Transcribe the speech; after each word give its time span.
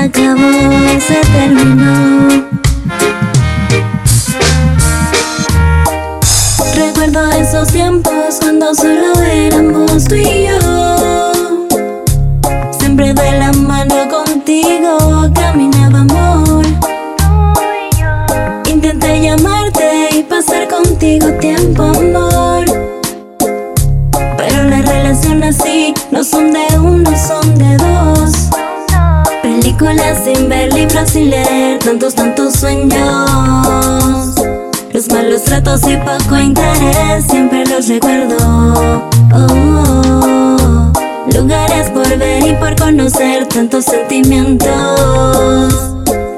acabó, 0.00 0.50
se 0.98 1.20
terminó. 1.32 2.28
Recuerdo 6.74 7.30
esos 7.32 7.68
tiempos 7.68 8.38
cuando 8.40 8.74
solo 8.74 9.20
éramos 9.22 10.04
tú 10.04 10.14
y 10.14 10.46
yo. 10.46 11.32
Siempre 12.78 13.12
de 13.12 13.38
la 13.38 13.52
mano 13.52 14.08
contigo 14.08 15.30
caminando. 15.34 15.79
Sin 30.14 30.48
ver, 30.48 30.72
libros 30.72 31.10
sin 31.10 31.30
leer, 31.30 31.78
tantos, 31.78 32.14
tantos 32.16 32.54
sueños. 32.54 34.34
Los 34.92 35.08
malos 35.08 35.44
tratos 35.44 35.82
y 35.86 35.96
poco 35.98 36.36
interés, 36.36 37.24
siempre 37.30 37.64
los 37.66 37.86
recuerdo. 37.86 39.08
Oh, 39.32 40.92
lugares 41.32 41.90
por 41.90 42.08
ver 42.18 42.44
y 42.44 42.54
por 42.54 42.74
conocer, 42.76 43.46
tantos 43.46 43.84
sentimientos. 43.84 44.68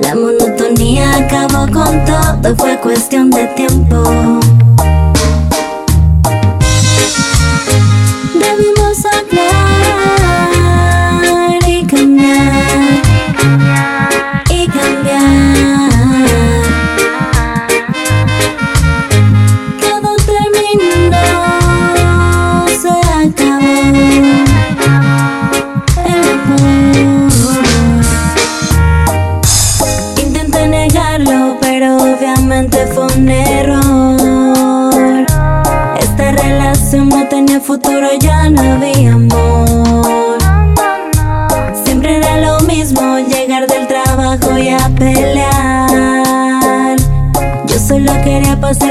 La 0.00 0.16
monotonía 0.16 1.16
acabó 1.16 1.70
con 1.72 2.04
todo, 2.04 2.56
fue 2.56 2.76
cuestión 2.80 3.30
de 3.30 3.46
tiempo. 3.54 4.09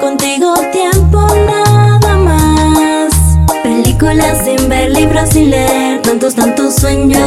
Contigo 0.00 0.54
tiempo, 0.72 1.20
nada 1.46 2.16
más. 2.18 3.12
Películas 3.62 4.46
leer 4.82 4.90
libros 4.90 5.28
sin 5.30 5.50
leer 5.50 6.02
tantos, 6.02 6.34
tantos 6.34 6.74
sueños. 6.74 7.20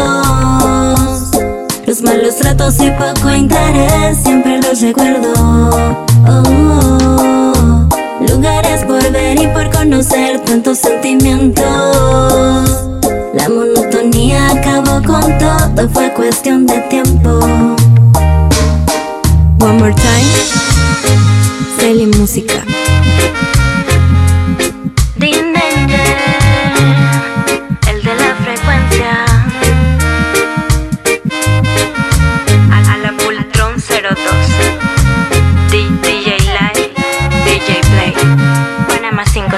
Los 1.85 2.01
malos 2.01 2.35
tratos 2.37 2.75
y 2.79 2.89
poco 2.91 3.33
interés 3.33 4.17
siempre 4.23 4.59
los 4.61 4.81
recuerdo. 4.81 5.33
Oh, 6.27 6.43
oh. 6.49 7.89
Lugares 8.27 8.83
por 8.83 9.09
ver 9.11 9.41
y 9.41 9.47
por 9.47 9.69
conocer 9.69 10.39
tantos 10.41 10.79
sentimientos. 10.79 11.65
La 13.33 13.49
monotonía 13.49 14.49
acabó 14.51 15.01
con 15.05 15.37
todo, 15.37 15.89
fue 15.89 16.11
cuestión 16.13 16.65
de 16.65 16.79
tiempo. 16.89 17.39
One 19.59 19.79
more 19.79 19.93
time. 19.93 20.25
Celi 21.79 22.07
Música. 22.17 22.63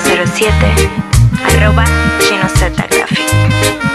07 0.08 0.90
arroba 1.46 1.84
Graphic. 2.88 3.87